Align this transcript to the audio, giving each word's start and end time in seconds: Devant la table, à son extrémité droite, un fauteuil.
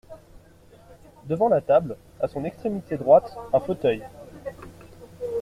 Devant 1.29 1.47
la 1.47 1.61
table, 1.61 1.95
à 2.19 2.27
son 2.27 2.43
extrémité 2.43 2.97
droite, 2.97 3.37
un 3.53 3.59
fauteuil. 3.59 4.01